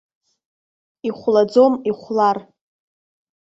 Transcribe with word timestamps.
Ихәлаӡом, 1.07 1.73
ихәлар. 1.89 2.37